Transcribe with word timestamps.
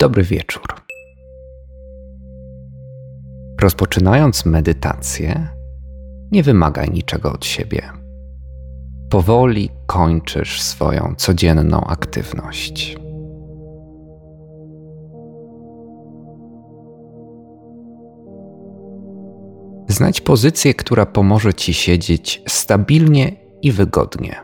Dobry 0.00 0.22
wieczór. 0.22 0.66
Rozpoczynając 3.60 4.46
medytację, 4.46 5.48
nie 6.32 6.42
wymagaj 6.42 6.90
niczego 6.90 7.32
od 7.32 7.44
siebie. 7.44 7.82
Powoli 9.10 9.70
kończysz 9.86 10.62
swoją 10.62 11.14
codzienną 11.16 11.84
aktywność. 11.84 12.96
Znajdź 19.88 20.20
pozycję, 20.20 20.74
która 20.74 21.06
pomoże 21.06 21.54
ci 21.54 21.74
siedzieć 21.74 22.42
stabilnie 22.48 23.36
i 23.62 23.72
wygodnie. 23.72 24.36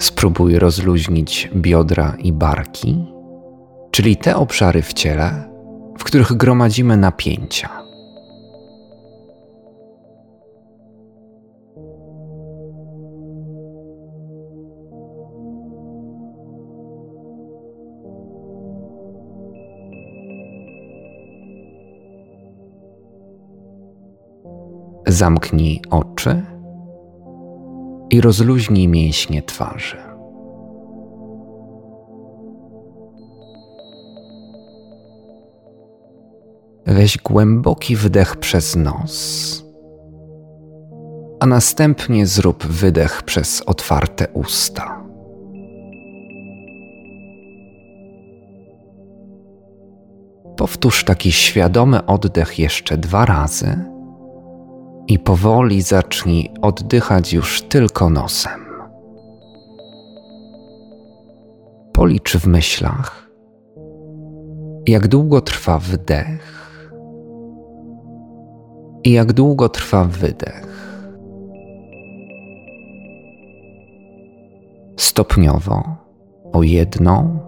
Spróbuj 0.00 0.58
rozluźnić 0.58 1.50
biodra 1.54 2.16
i 2.18 2.32
barki, 2.32 3.17
czyli 3.98 4.16
te 4.16 4.36
obszary 4.36 4.82
w 4.82 4.92
ciele, 4.92 5.50
w 5.98 6.04
których 6.04 6.32
gromadzimy 6.32 6.96
napięcia. 6.96 7.68
Zamknij 25.06 25.80
oczy 25.90 26.42
i 28.10 28.20
rozluźnij 28.20 28.88
mięśnie 28.88 29.42
twarzy. 29.42 30.07
Weź 36.90 37.18
głęboki 37.18 37.96
wdech 37.96 38.36
przez 38.36 38.76
nos, 38.76 39.64
a 41.40 41.46
następnie 41.46 42.26
zrób 42.26 42.66
wydech 42.66 43.22
przez 43.22 43.62
otwarte 43.66 44.28
usta. 44.32 45.04
Powtórz 50.56 51.04
taki 51.04 51.32
świadomy 51.32 52.06
oddech 52.06 52.58
jeszcze 52.58 52.96
dwa 52.96 53.24
razy 53.24 53.84
i 55.08 55.18
powoli 55.18 55.82
zacznij 55.82 56.50
oddychać 56.62 57.32
już 57.32 57.62
tylko 57.62 58.10
nosem. 58.10 58.60
Policz 61.92 62.36
w 62.36 62.46
myślach, 62.46 63.30
jak 64.86 65.08
długo 65.08 65.40
trwa 65.40 65.78
wdech 65.78 66.58
i 69.08 69.12
jak 69.12 69.32
długo 69.32 69.68
trwa 69.68 70.04
wydech. 70.04 70.66
Stopniowo, 74.96 75.96
o 76.52 76.62
jedną, 76.62 77.38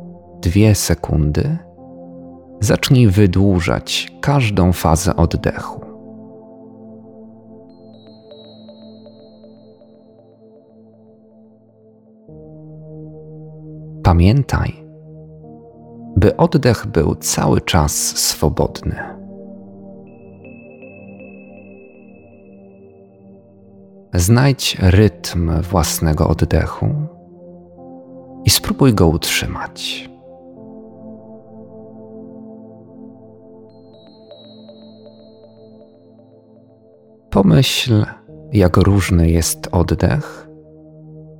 dwie 0.42 0.75
sekundy, 0.75 1.58
zacznij 2.61 3.08
wydłużać 3.08 4.12
każdą 4.20 4.72
fazę 4.72 5.16
oddechu. 5.16 5.81
Pamiętaj, 14.03 14.84
by 16.16 16.36
oddech 16.36 16.86
był 16.86 17.14
cały 17.14 17.61
czas 17.61 17.92
swobodny. 18.16 19.19
Znajdź 24.20 24.76
rytm 24.81 25.62
własnego 25.62 26.28
oddechu 26.28 26.86
i 28.44 28.50
spróbuj 28.50 28.94
go 28.94 29.08
utrzymać. 29.08 30.10
Pomyśl, 37.30 38.04
jak 38.53 38.76
różny 38.76 39.30
jest 39.30 39.69
oddech 39.72 40.48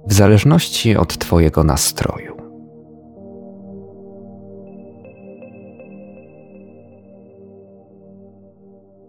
w 0.07 0.13
zależności 0.13 0.97
od 0.97 1.19
Twojego 1.19 1.65
nastroju. 1.65 2.37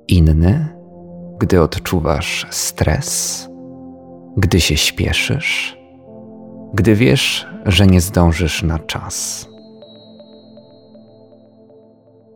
Inny, 0.07 0.67
gdy 1.39 1.61
odczuwasz 1.61 2.47
stres, 2.49 3.50
gdy 4.37 4.61
się 4.61 4.77
śpieszysz, 4.77 5.77
gdy 6.73 6.95
wiesz, 6.95 7.47
że 7.65 7.87
nie 7.87 8.01
zdążysz 8.01 8.63
na 8.63 8.79
czas. 8.79 9.47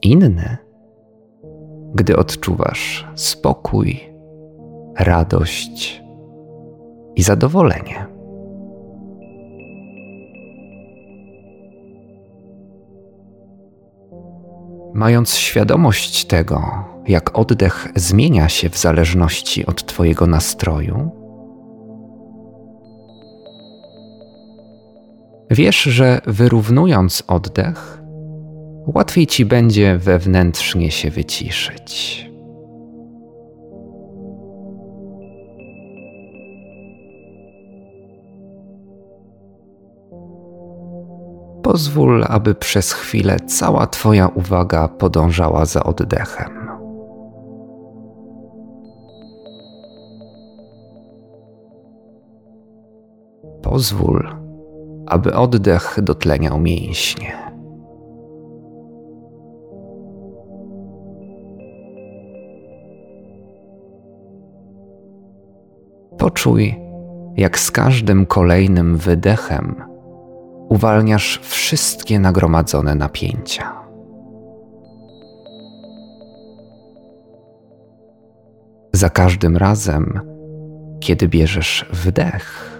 Inny, 0.02 0.58
gdy 1.94 2.18
odczuwasz 2.18 3.08
spokój, 3.16 4.00
radość 5.00 6.04
i 7.16 7.24
zadowolenie. 7.24 8.06
Mając 14.94 15.36
świadomość 15.36 16.26
tego, 16.26 16.86
jak 17.08 17.38
oddech 17.38 17.88
zmienia 17.96 18.50
się 18.50 18.70
w 18.70 18.78
zależności 18.78 19.66
od 19.66 19.86
Twojego 19.86 20.28
nastroju, 20.28 21.25
wiesz, 25.56 25.82
że 25.82 26.22
wyrównując 26.26 27.24
oddech, 27.28 28.02
łatwiej 28.88 29.28
Ci 29.28 29.46
będzie 29.46 29.98
wewnętrznie 29.98 30.92
się 30.92 31.12
wyciszyć. 31.12 32.26
Pozwól, 41.64 42.26
aby 42.28 42.56
przez 42.56 42.94
chwilę 42.94 43.40
cała 43.40 43.88
Twoja 43.88 44.28
uwaga 44.28 44.88
podążała 44.88 45.66
za 45.66 45.84
oddechem. 45.84 46.70
Pozwól, 53.62 54.35
aby 55.08 55.34
oddech 55.34 55.98
dotleniał 56.02 56.60
mięśnie. 56.60 57.46
Poczuj, 66.18 66.76
jak 67.38 67.60
z 67.60 67.72
każdym 67.72 68.26
kolejnym 68.26 68.98
wydechem 68.98 69.84
uwalniasz 70.70 71.40
wszystkie 71.44 72.20
nagromadzone 72.20 72.96
napięcia. 72.96 73.74
Za 78.94 79.10
każdym 79.10 79.58
razem, 79.58 80.20
kiedy 81.00 81.28
bierzesz 81.28 81.86
wdech, 81.94 82.75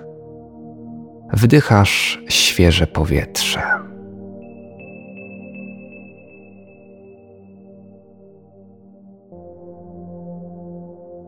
wdychasz 1.36 2.24
świeże 2.30 2.88
powietrze. 2.88 3.62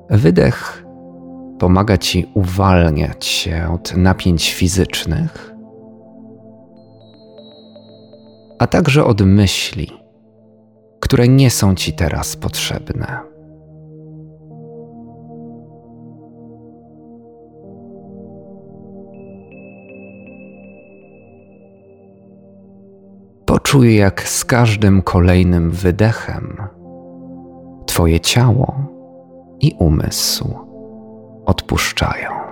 Wydech 0.09 0.85
pomaga 1.59 1.97
ci 1.97 2.31
uwalniać 2.33 3.25
się 3.25 3.69
od 3.73 3.97
napięć 3.97 4.53
fizycznych, 4.53 5.53
a 8.59 8.67
także 8.67 9.05
od 9.05 9.21
myśli, 9.21 9.91
które 10.99 11.27
nie 11.27 11.49
są 11.51 11.75
ci 11.75 11.93
teraz 11.93 12.35
potrzebne. 12.35 13.36
Poczuj, 23.77 23.95
jak 23.95 24.27
z 24.27 24.45
każdym 24.45 25.01
kolejnym 25.01 25.71
wydechem 25.71 26.57
Twoje 27.85 28.19
ciało 28.19 28.75
i 29.59 29.75
umysł 29.79 30.55
odpuszczają. 31.45 32.46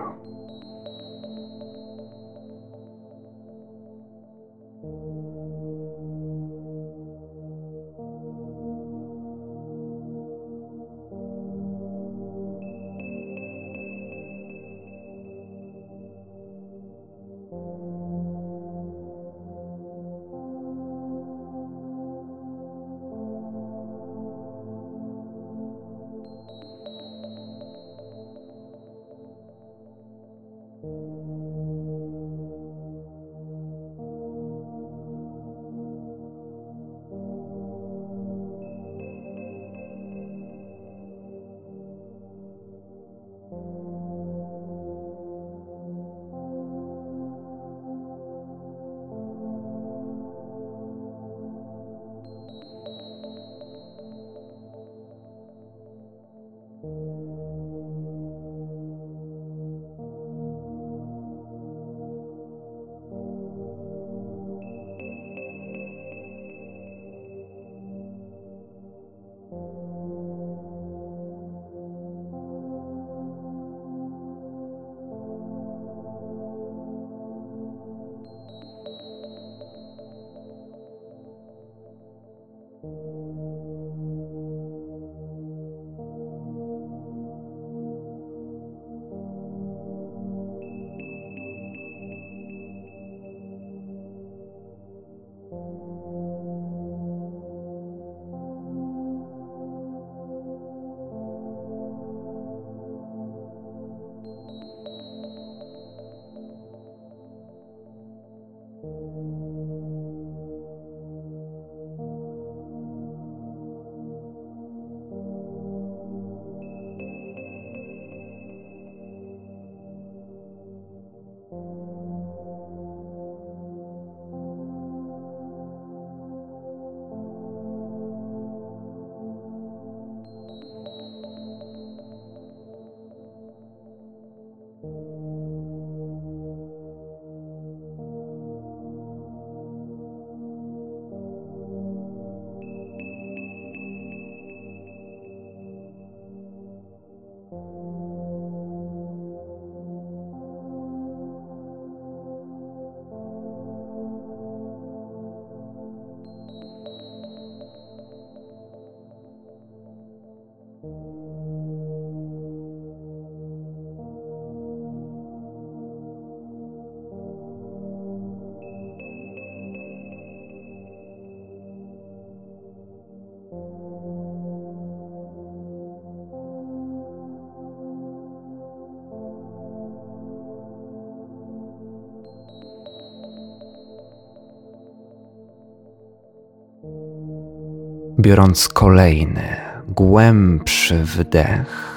Biorąc 188.25 188.67
kolejny, 188.67 189.55
głębszy 189.87 191.03
wdech, 191.03 191.95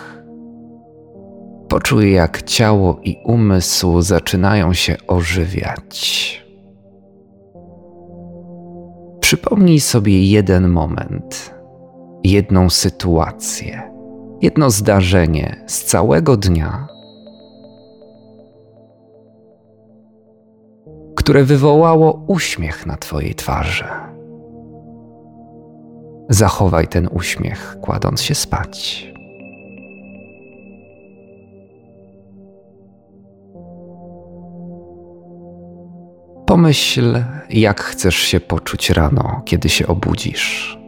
poczuj 1.69 2.13
jak 2.13 2.43
ciało 2.43 3.01
i 3.03 3.19
umysł 3.25 4.01
zaczynają 4.01 4.73
się 4.75 4.97
ożywiać. 5.07 6.47
Przypomnij 9.21 9.81
sobie 9.81 10.25
jeden 10.31 10.69
moment, 10.69 11.55
jedną 12.25 12.71
sytuację, 12.71 13.83
jedno 14.43 14.71
zdarzenie 14.71 15.65
z 15.67 15.85
całego 15.85 16.37
dnia, 16.37 16.89
które 21.17 21.45
wywołało 21.45 22.25
uśmiech 22.27 22.87
na 22.87 22.97
Twojej 22.97 23.35
twarzy. 23.35 24.18
Zachowaj 26.29 26.89
ten 26.89 27.09
uśmiech, 27.13 27.77
kładąc 27.81 28.23
się 28.23 28.35
spać. 28.35 29.09
Pomyśl, 36.47 37.25
jak 37.51 37.81
chcesz 37.81 38.17
się 38.17 38.41
poczuć 38.41 38.91
rano, 38.91 39.43
kiedy 39.45 39.69
się 39.69 39.87
obudzisz. 39.87 40.79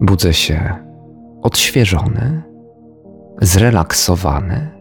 Budzę 0.00 0.34
się 0.34 0.74
odświeżony, 1.42 2.42
zrelaksowany 3.42 4.77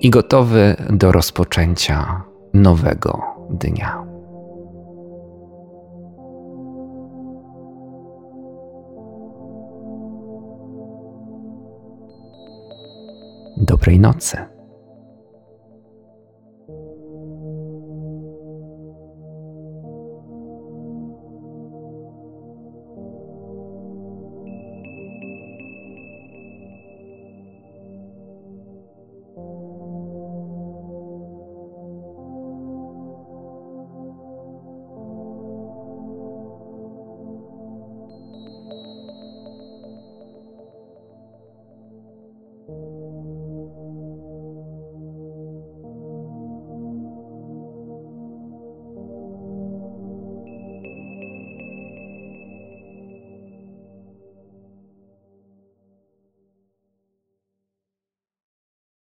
i 0.00 0.10
gotowy 0.10 0.76
do 0.90 1.12
rozpoczęcia 1.12 2.22
nowego 2.54 3.22
dnia. 3.50 4.04
Dobrej 13.56 14.00
nocy. 14.00 14.59